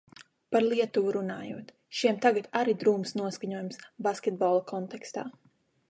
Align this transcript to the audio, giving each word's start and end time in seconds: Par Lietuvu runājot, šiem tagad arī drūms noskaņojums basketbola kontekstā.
Par 0.53 0.63
Lietuvu 0.69 1.11
runājot, 1.17 1.69
šiem 1.99 2.17
tagad 2.27 2.49
arī 2.63 2.75
drūms 2.85 3.15
noskaņojums 3.23 3.81
basketbola 4.09 4.69
kontekstā. 4.75 5.33